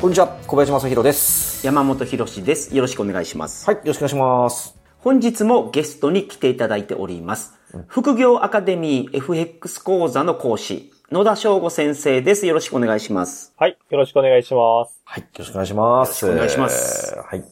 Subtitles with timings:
[0.00, 1.66] こんにちは、小林正宏です。
[1.66, 2.74] 山本博史です。
[2.74, 3.66] よろしくお願いします。
[3.66, 4.74] はい、よろしくお願いします。
[5.00, 7.52] 本日もゲストに来ていただいております。
[7.86, 12.46] 副業アカデミー FX 講座の講師、野田翔吾先生です。
[12.46, 13.52] よろしくお願いします。
[13.58, 13.76] はい。
[13.90, 15.02] よろしくお願いします。
[15.04, 16.24] はい、よろしくお願いします。
[16.24, 17.44] よろしくお願いしますえーはい。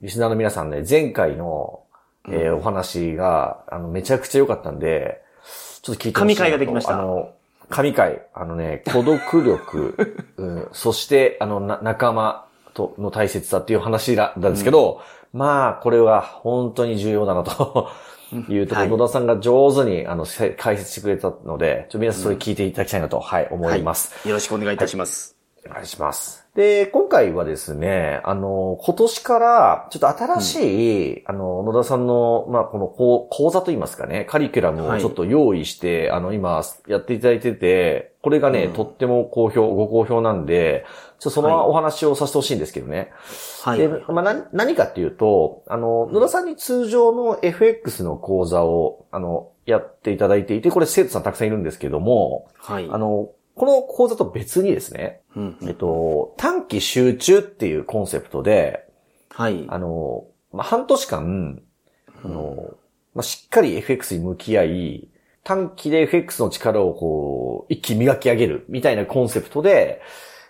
[0.00, 1.84] リスナーの皆さんね、前回の、
[2.26, 5.22] えーお話が、あの、めちゃくちゃ良かったんで、
[5.82, 7.34] ちょっと聞いてほしい神回ができましたあの、
[7.68, 15.00] 神回、あのね、孤独力、 うん、そして、あの、な仲間との大切さっていう話だなんですけど、
[15.32, 17.90] まあ、これは本当に重要だなと
[18.48, 24.28] いうところ、はい野田さんが上手に、あの、せ解説してくれたので、ちょっと皆さんそれ聞いていただきたいなと、はい、思います。
[24.28, 25.36] よろしくお願いいたします。
[25.66, 26.41] お願いします。
[26.54, 40.84] で、今回はですね、あの、今年から、ちょっと新しい、あの、野田さんの、まあ、この講講座といいますかね、カリキュラムをちょっと用意して、あの、今、やっていただいてて、これがね、うんとっても好評、ご好評なんで、
[41.18, 43.12] ちょっとそはいのお話をさせてほしいんですけどね。
[43.62, 43.78] はい。
[43.78, 52.88] で、まあ、な何かっていうと、あの、野田さんに通常の FX の講座を、あの、やっていただいていて、これ生徒さんたくさんいるんですけども、はい。
[52.90, 58.88] あの、この講座と別にですね、うんえっと、短期集中っていうコンセプトで、
[59.30, 59.64] はい。
[59.68, 61.62] あの、まあ、半年間、
[62.24, 62.74] あの、
[63.14, 65.08] まあ、しっかり FX に向き合い、
[65.44, 70.00] 短期で FX の力をこう、一気に磨き上げるみたいなコンセプトで、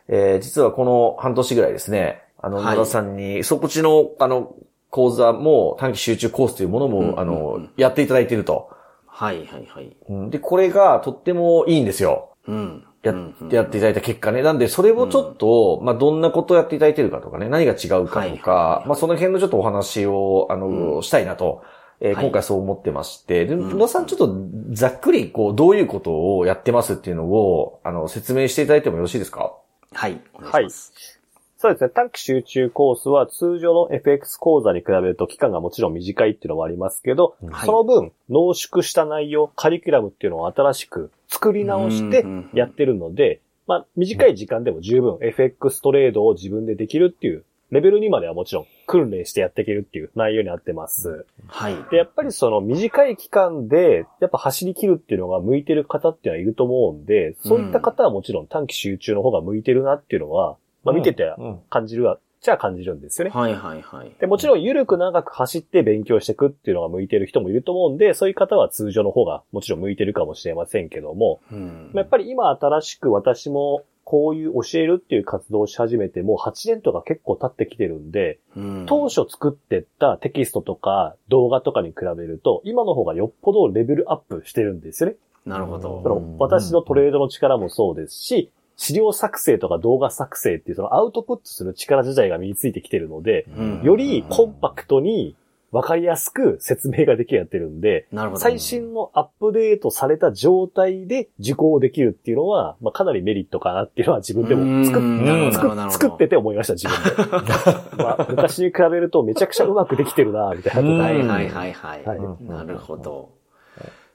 [0.09, 4.55] えー実はこの半年ぐらいですね、あの、はい野田さんに、そこちの、あの、
[4.91, 8.71] 講座も短期集中コースというものも、うんうんうんあの、やっていただいていると。
[9.06, 9.97] はい、はい、はい。
[10.09, 12.31] うんで、これがとってもいいんですよ。
[12.47, 12.84] うん。
[13.03, 14.43] やってやっていただいた結果ね。
[14.43, 18.89] なんで、それをちょっと、まあ、どんなことをやっていただいてるかとかね、何が違うかとか、はいはいはい。
[18.89, 21.63] まあ、その辺のちょっとお話を、あの、うしたいなと、
[22.01, 22.25] えーはい。
[22.25, 24.35] 今回そう思ってまして、で、うん野田さんちょっと
[24.71, 29.55] ざっくり、こう、どういうことをやってますっていうのを、あの、説明していただいてもよろしいですか？
[29.93, 30.21] はい。
[30.34, 31.21] お願いします。
[31.59, 31.91] そうですね。
[31.91, 37.67] 短期集中コースは通常の FX 講座に比べると期間がもちろん短いっていうのもありますけど、はい。
[37.67, 51.25] その分濃縮した内容、カリキュラムっていうのを新しく作り直してやってるので、まあ短い時間でも十分 FX トレードを自分でできるっていうレベルにまではもちろん訓練してやっていけるっていう内容になってます。
[51.47, 51.76] はい。
[51.91, 63.30] で、やっぱりその短い期間で、やっぱ走り切るっていうのが向いてる方っていうのはいると思うんで、そういった方はもちろん短期集中の方が向いてるなっていうのは、まあ見ててうん感じるは、じゃあ感じるんですよね。
[63.30, 64.12] はい、はい、はい。
[64.19, 85.16] で、もちろん緩く長く走って勉強していくっていうのが向いてる人もいると思うんで、そういう方は通常の方がもちろん向いてるかもしれませんけども、うんまあやっぱり今新しく私もこういう教えるっていう活動をし始めてもう8年とか結構経ってきてるんで、うん当初作ってったテキストとか動画とかに比べると、今の方がよっぽどレベルアップしてるんですよね。
[85.47, 86.20] なるほそど。
[86.20, 88.50] の私のトレードの力もそうですし、
[88.82, 95.37] 資料作成とか動画作成っていうそのアウトプットする力自体が身についてきてるので、うんよりコンパクトに
[95.70, 98.41] 分かりやすく説明ができるようになってるんで、なるほど。
[98.41, 107.53] 最新のアップデートされた状態で受講できるっていうのは、まあ、かなりメリットかなっていうのは自分でも作っ作ってて思いました、自分で。
[108.03, 110.91] まあ、昔に比べるとめちゃくちゃうまくできてるな、みたいな。
[110.91, 112.04] うんはいはいはいはい。
[112.04, 113.31] はいなるほど。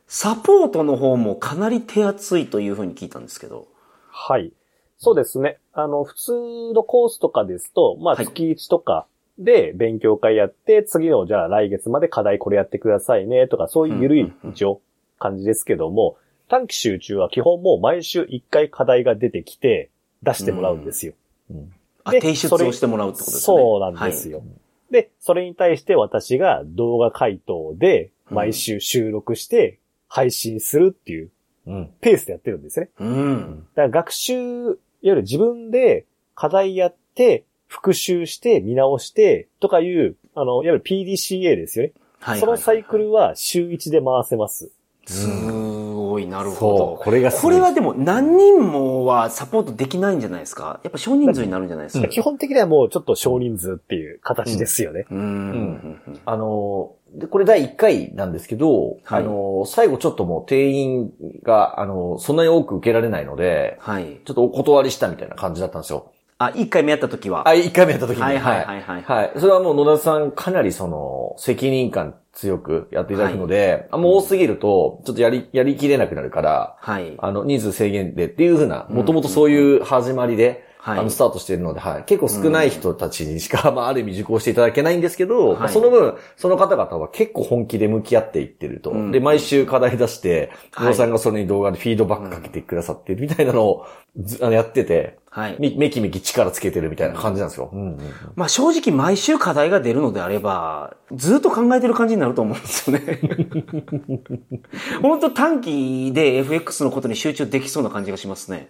[0.08, 3.68] サポートの方もかなり手厚いというふうに聞いたんですけど。
[4.10, 4.52] はい。
[4.98, 5.60] そうですね。
[5.74, 6.32] あの、普通
[6.74, 9.06] のコースとかですと、まあ、はい月1とか
[9.38, 14.82] で勉強会やって、次の、じゃあ来月まで課題これやってくださいね、とか、そういう緩い一応
[15.20, 16.18] 感じですけども、
[16.50, 19.90] 短期集中は基本もう毎週1回課題が出てきて、
[20.24, 21.14] 出してもらうんですよ。
[22.04, 23.42] あ、で提出をしてもらうってことですね。
[23.42, 24.42] そうなんですよ。
[24.90, 29.78] で、それに対して私が動画回答で毎週収録して
[30.08, 31.30] 配信するっていう
[31.68, 31.90] うん。
[32.00, 32.90] ペースでやってるんですね。
[32.98, 33.10] はい。
[33.10, 33.68] うん。
[33.76, 36.06] だから学習、いわゆる自分で
[36.36, 41.94] 課題やって、復習して、見直して、とかいう、あの、いわゆる PDCA ですよね。
[42.20, 42.40] はい。
[42.40, 44.72] そのサイクルは週1で回せます。
[45.06, 46.98] すごい、なるほそうど。。
[47.04, 50.80] これがすごいこれはでも何人もはサポートできないんじゃないですか？
[50.84, 52.08] やっぱ少人数になるんじゃないですか？
[52.10, 55.06] 基本的にはもうちょっと少人数っていう形ですよね。
[55.10, 55.20] うん。
[55.20, 55.24] う
[56.12, 56.20] ん。
[56.26, 61.12] あの、で、これ第1回なんですけど、はいあの、最後ちょっともう定員
[61.44, 64.22] が、あの、そんなに多く受けられないので、はい。
[64.24, 66.12] ちょっとお断りしたみたいな感じだったんですよ。
[66.38, 67.50] あ、1回目やった時は。
[67.50, 68.22] あ、1回目やった時に。
[68.22, 69.32] はいはいはいはいはい。
[69.38, 77.16] それはもう野田さんかなりその、責任感強くやっていただくので、あもう多すぎると、ちょっとやり、やりきれなくなるから、はい。
[77.18, 82.04] あの、人数制限でっていうふうな、もともとそういう始まりで、はいあの、スタートしているので、はい。
[82.06, 88.92] 結構少ない人たちにしか、 まあ、ある意味受講していただけないんですけど、はいその分、その方々は結構本気で向き合っていってると。
[88.92, 93.86] うんで、毎週課題出して、はいさんがそれに動画でフィードバックかけてくださってるみたいなのを、
[94.18, 95.56] ずあのやってて、はい。
[95.60, 97.70] めめきめき力つけてるみたいな感じなんですよ。
[97.72, 98.00] うんうんうん
[98.36, 103.20] まあ正直毎週課題が出るのであれば、ずっと考えてる感じになると思うんですよね。
[105.02, 108.70] 本当短期で FX のことに集中できそうな感じがしますね。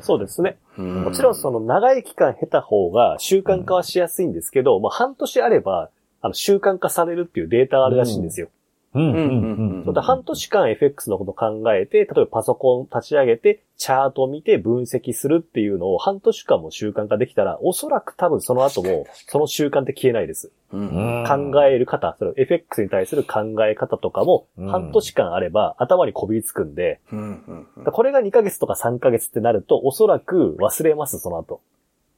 [0.00, 0.58] そうですね。
[0.78, 5.90] うんもちろんその長い期間経た方が習慣化はしやすいんですけど、まあ半年あれば、
[6.20, 8.48] あの習慣化されるっていうデータがあるらしいんですよ。
[8.96, 9.84] うんうんうん。
[9.84, 20.50] そうだ半年間 FX のこと考えて、例えばパソコン立ち上げて、チャートを見て分析するっていうのを半年間も習慣化できたら、おそらく多分その後も、その習慣って消えないです。
[20.72, 21.24] うん。
[21.26, 24.68] 考える方、それ FX に対する考え方とかも、うん。
[24.68, 31.60] 半年間あれば頭にこびりつくんで、うんうんだからこれが2ヶ月とか3ヶ月ってなると、おそらく忘れます、その後。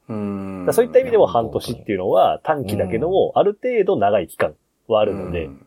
[0.08, 0.68] うん。
[0.72, 4.54] そういった意味でも半年っていうのは短期だけども、ある程度長い期間
[4.86, 5.64] はあるので、うん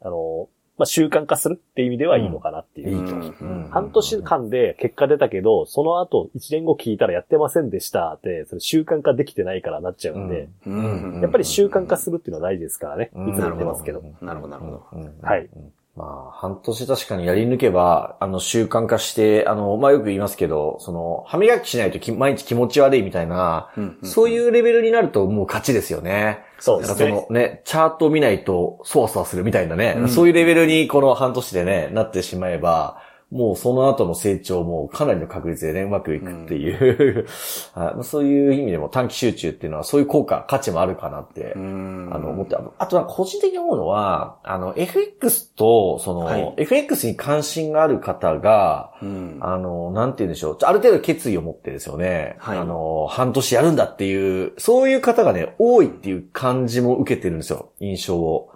[0.00, 0.48] あの、
[0.78, 2.96] まあ、習慣化するっていう意味ではいいのかなっていう。
[2.96, 3.14] いいと。
[3.14, 13.10] うん半年間で結果出たけど、その後1年後聞いたらやってませんでしたって、それ習慣化できてないからなっちゃうんで、うんやっぱり習慣化するっていうのは大事ですからね。
[13.14, 14.02] うんいつも言ってますけど。
[14.22, 14.86] なるほど、なるほど。
[14.92, 15.50] うんはい。
[15.96, 26.44] まあ、半年確かにやり抜けば、あの、習慣化して、あの、まあよく言いますけど、その、歯磨きしないとき毎日気持ち悪いみたいな、うんうんそういうレベルになるともう勝ちですよね。
[26.58, 27.08] そうですね。
[27.08, 30.08] そのね、チャートを見ないと、そわそわするみたいなね、うん。
[30.08, 37.26] そういうレベルにこの半年でね、なってしまえば、もうその後の成長もかなりの確率でね、うまくいくっていう、
[37.74, 50.58] はいまあそういう意味でも短期集中っていうのはそういう効果、価値もあるかなって、うんあの、思って、ああとは個人的に思うのは、あの、FX と、その、はい FX に関心がある方が、うんあの、なんて言うんでしょう。
[50.62, 52.36] ある程度決意を持ってですよね。
[52.38, 57.70] はいあの、半年やるんだっていう、そういう方がね、多いっていう感じも受けてるんですよ。
[57.78, 58.50] 印象を。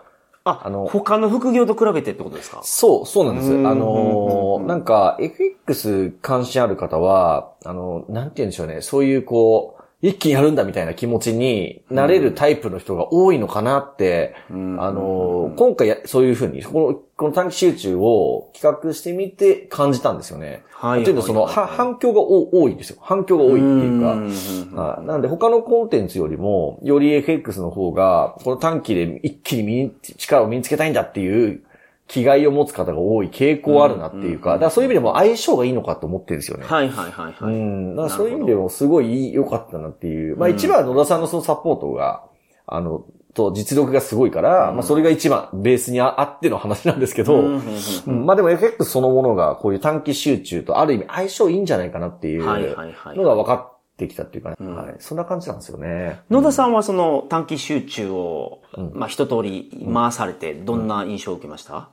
[0.45, 2.61] あ、あの他の副業と比べてってことですか？
[2.63, 3.53] そう、そうなんです。
[3.53, 8.81] うんあのうんなんか、FX 関心ある方は、あの、なんて言うんでしょうね。
[8.83, 20.63] そういうこう、一気にやるんだみたいな気持ちになれるタイプの人が多いのかなって、うんあの、今回やそういうふうに、この、この短期集中を企画してみて感じたんですよね。
[20.71, 22.99] はいというのはその、は反響がお多いんですよ。
[23.01, 25.01] 反響が多いっていうか。
[25.03, 31.63] うなんで他のコンテンツよりも、より FX の方が、この短期で一気に力を身につけたいんだっていう
[32.07, 36.65] 気概を持つ方が多い傾向あるなっていうか、だからそういう意味でも相性がいいのかと思ってるんですよね。
[36.65, 37.55] はいはいはいはい。
[37.55, 37.97] うん。
[37.97, 40.37] だからそういう意味でもすごい良かったなっていう。
[40.37, 42.25] まあ一番は野田さんのそのサポートが、
[42.67, 43.05] あの、
[43.35, 47.61] と実力がすごいから、まあそれが一番ベースにああっての話なんですけど、うんうんうん
[48.07, 54.97] うんまあでも FX そのものがこういう短期集中とある意味相性いいんじゃないかなっていうのが分かってきたっていうかね、うんはい。
[54.99, 56.21] そんな感じなんですよね。
[56.31, 61.89] 野田さんはその短期集中を、うんまあ一通り回されて、どんな印象を受けました？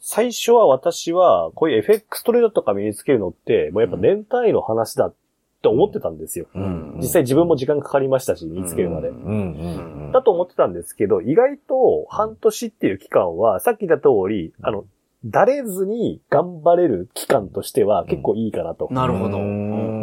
[0.00, 5.14] 最初は私は、こういう FX トレードとか身につけるのって、もうやっぱ年単位の話だっ
[5.62, 6.44] て思ってたんですよ。
[6.54, 9.08] うん実際自分も時間かかりましたし、身につけるまで。
[9.08, 10.12] うんうんうんうん。
[10.12, 14.84] だと思ってたんですけど、意外と半年っていう期間は、さっき言った通り、あの、
[15.24, 18.88] だれずに頑張れる期間としては結構いいかなと。
[18.90, 19.38] なるほど。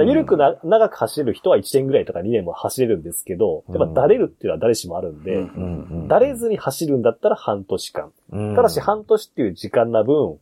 [0.01, 5.47] うんゆるくな、長く走れる人は1年ぐらいとか2年も走れるんですけど、やっぱだれるっていうのは誰しもあるんで、
[6.07, 8.11] だれずに走るんだったら半年間。
[8.31, 10.37] うんただし半年っていう時間な分、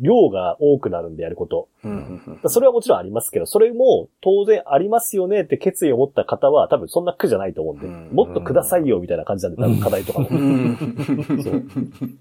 [0.00, 1.68] 量が多くなるんでやること。
[1.86, 8.10] うんうんうんそれはもちろんありますけど、それも当然ありますよねって決意を持った方は多分そんな苦じゃないと思うんで、うん。
[8.12, 10.28] もっとくださいよみたいな感じなんで、多分課題とかも。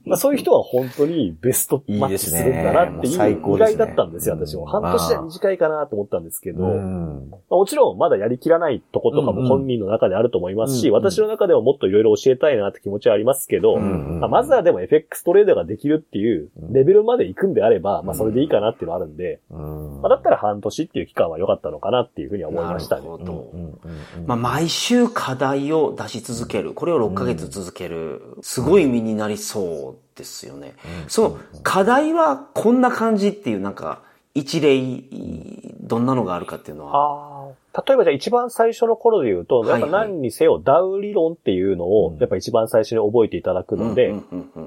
[0.06, 4.66] まあ、そういう人は本当にベストマッチするんだなっていう意外だったんですよ、私も。
[4.66, 23.18] 半年じゃ短いかなと思ったんですけど、うんまあもちろんまだやりきらないとことかも本人の中であると思いますし、私の中でももっといろいろ教えたいなって気持ちはありますけど、うんまあまずはでも FX トレードができるっていうレベルまで行くんであれば、まあそれでいいかなっていうのはあるんで、うんまあだったら半年っていう期間は良かったのかなっていうふうには思いましたねなる。
[23.18, 23.52] ほど。
[24.26, 26.74] まあ、毎週課題を出し続ける。
[26.74, 28.22] これを6ヶ月続ける。
[28.42, 30.76] すごい身になりそうですよね。
[31.08, 34.02] その課題はこんな感じっていうなんか
[34.34, 34.82] 一例、
[35.82, 37.35] どんなのがあるかっていうのは。
[37.88, 42.18] 例えばじゃあ一番最初の頃で言うと、はいやっぱ何にせよダウ理論っていうのをうん。
[42.20, 44.14] やっぱ一番最初に覚えていただくので、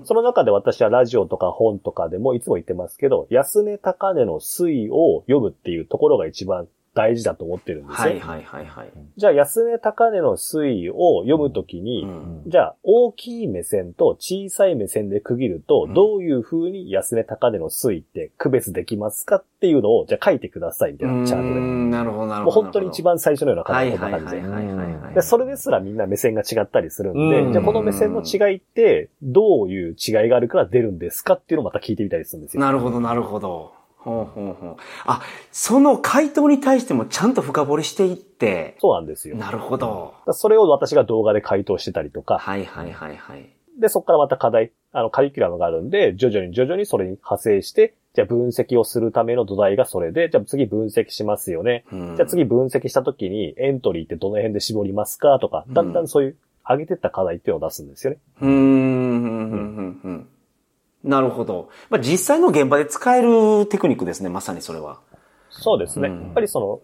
[0.05, 8.09] その中で私はラジオとか本とかでもいつも言ってますけど、安値高値の推移を読むっていうところが一番大事だと思ってるんですよ。
[8.09, 8.89] はいはいはいはい。
[9.17, 21.61] じゃあ、安値高値の推移を読むときに、うんじゃあ、大きい目線と小さい目線で区切ると、うんどういう風に安値高値の推移って区別できますかっていうのを、じゃあ書いてくださいみたいなチャートで。
[21.61, 22.65] なるほどなるもうほど。
[22.65, 24.41] 本当に一番最初のような感じはいこんな感じで。
[24.41, 25.15] はいはい。
[25.15, 32.61] で、それですらみんな目線が違ったりするんで、うんじゃあこの目線の違いって、どういう違いがあるから出るんですかっていうのをまた聞いてみたりするんですよ。
[32.61, 33.78] なるほどなるほど。
[34.09, 34.77] ほうほうほう。
[35.07, 35.23] あ、
[35.53, 39.37] その回答に対してもちゃんと深掘りしていって、そうなんですよ。
[39.37, 40.15] なるほど。
[40.27, 43.51] らそれを私が動画で回答してたりとか、はいはいはいはい。
[43.79, 51.85] で、そこからまた課題、あの、カリキュラムがあるんで、徐々に徐々にそれに派生して、じゃあ分析をするための土台がそれで、じゃあ次分析しますよね。
[51.93, 56.37] うんじゃあ次分析した時にエントリーってどの辺で絞りますかとか、だんだんそういう
[56.69, 58.19] 上げてった課題っていうのを出すんですよね。
[58.41, 60.29] うーん、うん、うん、うん、うん。
[61.05, 61.71] なるほど。
[61.91, 65.01] まあ、実際の現場で使えるテクニックですね、まさにそれは。
[65.51, 66.09] そうですね。
[66.09, 66.81] うんやっぱりその、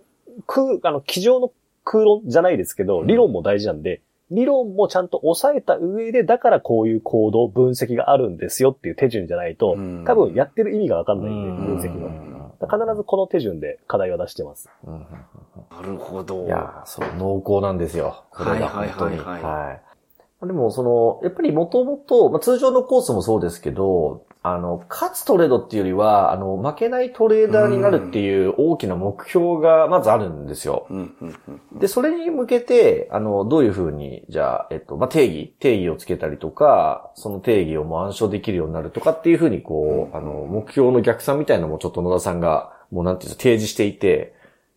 [0.47, 1.53] 空、あの、机上の
[1.85, 12.35] 空論じゃないですけど、理論も大事なんで、理論もちゃんと抑えた上で、だからこういう行動、分析があるんですよっていう手順じゃないとうん、多分やってる意味がわかんないんで、うん分析の。
[12.61, 14.71] 必ずこの手順で課題を出してます。
[14.85, 15.07] うん
[15.71, 16.45] なるほど。
[16.47, 18.25] いやー、そう、濃厚なんですよ。
[18.31, 19.19] これが本当に。
[19.19, 19.83] はいはいはいはい。
[20.47, 30.87] でも、その、やっぱりもともと、まあ、通常のコースもそうですけど、あの、勝つトレードっていうよりは、あの、負けないトレーダーになるっていう大きな目標がまずあるんですよ。
[31.81, 44.35] で、それに向けて、あの、どういうふうに、じゃあ、えっと、まあ、定義、定義をつけたりとか、その定義をもう暗唱できるようになるとかっていうふうに、こう、あの、目標の逆算みたいなのもちょっと野田さんが、もうなんていうんですか、提示していて、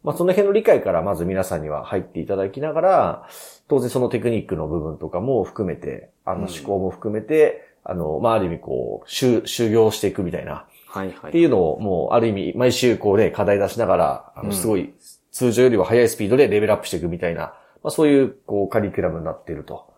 [0.08, 3.30] まあ、その辺の理解からまず皆さんには入っていただきながら、
[3.68, 11.30] 当然そのテクニックの部分とかも含めて、あの、思考も含めて、あの、まあ、ある意味こう、修、修行していくみたいな、はいはい。
[11.30, 14.94] っていうのをもうある意味毎週こうね、課題出しながら、あの、すごい
[15.34, 17.42] 通常よりは速いスピードでレベルアップしていくみたいな、
[17.84, 19.74] まあそういうこうカリキュラムになっていると。
[19.74, 19.97] うんうんうん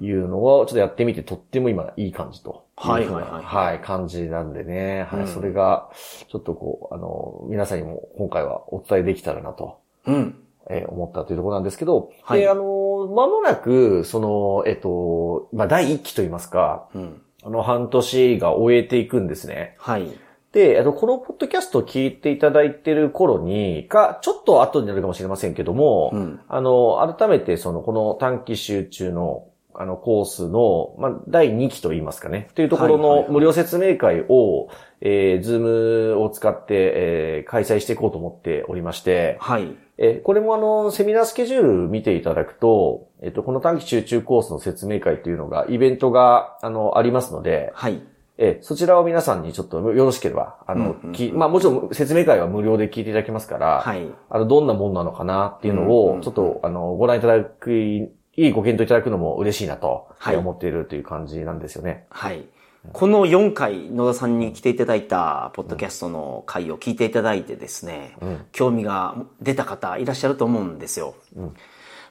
[0.00, 2.66] いうのをちょっとやってみてとっても今いい感じと。
[2.76, 5.06] はいはいはいはい、感じなんでね。
[5.10, 5.90] はい、うんそれが
[6.28, 9.80] ちょっとこう、あの、皆さんにも今回はお伝えできたらなと。
[10.06, 10.42] うん。
[10.70, 17.22] えー思ったというところなんですけど、はいで、あの、間もなく、その、えっと、まあ、第一期といいますか、うん。
[17.42, 19.76] あの、半年が終えていくんですね。
[19.78, 20.08] はい。
[20.52, 26.40] で、あの、このポッドキャストを聞いていただいている頃に、か、ちょっと後になるかもしれませんけども、うん。
[26.48, 39.76] あの、改めてその、この短期集中の、あの、コースの、まあ、第2期といいますかね、というところの無料説明会を、えー、ズームを使って、えー、開催していこうと思っておりまして、はい。
[39.98, 48.00] えーこれもあの、セミナースケジュール見ていただくと、えっ、と、この短期集中コースの説明会というのが、イベントが、あの、ありますので、はい。
[48.38, 54.06] えーそちらを皆さんにちょっとよろしければ、あの、うんうんうんきまあもちろん説明会は無料で聞いていただけますから、はい。
[54.30, 62.06] あの、どんなもんなのかなっていうのうんうんうん、をちょっと、あの、ご覧いただく、いいご検討いただくのも嬉しいなと、はい思っているという感じなんですよね。
[62.10, 62.44] はい。
[62.92, 71.14] この4回、野田さんに来ていただいた、ポッドキャストの回を聞いていただいてですね、うん興味が出た方いらっしゃると思うんですよ。
[71.36, 71.54] うん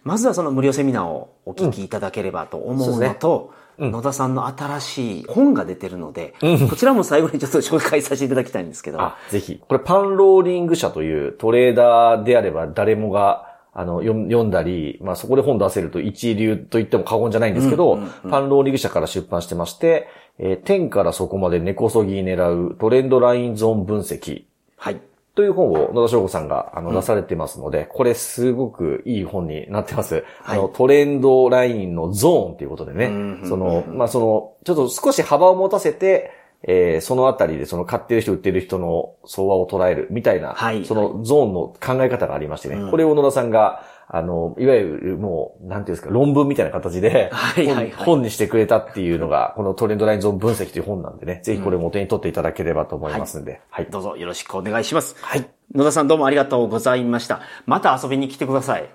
[0.03, 6.33] まずはその無料セミナーをお聞きいただければと思うのと、野田さんの新しい本が出てるので、
[6.69, 9.61] こちらも最後にちょっと紹介させていただきたいんですけど、あ、ぜひ。
[9.67, 20.07] これパンローリング社というトレーダーであれば誰もが、あの、読ん読んだり、まあそこで本出せると一流と言っても過言じゃないんですけど、うんうんうんパンローリング社から出版してまして、
[20.39, 24.45] えー天からそこまで根こそぎ狙うトレンドラインゾーン分析。
[24.75, 25.01] はい。
[25.37, 30.25] という本を野田翔吾さんがあの出されてますので、これすごくいい本になってます。
[30.43, 33.05] あの、トレンドラインのゾーンということでね。
[33.05, 36.31] うん、その、まあ、その、ちょっと少し幅を持たせて、
[36.63, 40.83] えーそのあたりでその買ってる人売ってる人の相場を捉えるみたいな、はい。
[40.85, 42.89] そのゾーンの考え方がありましてね、うん。
[42.89, 53.87] これを野田さんが、あの、いわゆるもう、なんていうんですか、論文みたいな形で、 はいはいはい本本にしてくれたっていうのが、このトレンドラインゾーン分析という本なんでね、ぜひこれもお手に取っていただければと思いますんで、はい。
[53.89, 55.15] どうぞよろしくお願いします。
[55.21, 55.45] はい。
[55.75, 57.41] 野田さんどうもありがとうございました。
[57.65, 58.89] また遊びに来てください。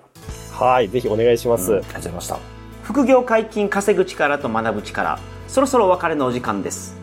[0.51, 1.75] はい、ぜひお願いします。
[1.75, 2.63] ありがとうございました。
[2.83, 5.17] 副業解禁稼ぐ力と学ぶ力
[5.47, 6.95] そろそろお別れのお時間です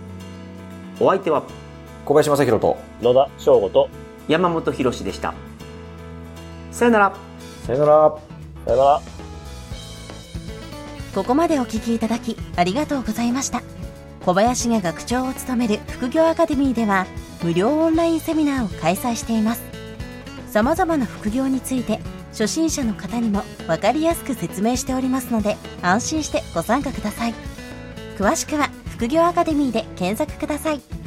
[1.01, 1.43] お相手は
[2.05, 3.89] 小林正宏と、野田翔吾と、
[4.29, 5.33] 山本博史でした
[6.71, 7.13] さよなら
[7.67, 8.19] さよなら。
[8.67, 9.21] さよなら。
[11.15, 13.63] ここまでお聞きいただきありがとうございました
[14.25, 17.07] 小林が学長を務める副業アカデミーでは
[17.43, 19.63] 無料オンラインセミナーを開催しています
[20.49, 22.01] 様々な副業について
[22.31, 27.35] 初心者の方にも分かりやすく説明しておりますので安心してご参加ください
[28.17, 31.00] 詳しくは副業アカデミーで検索ください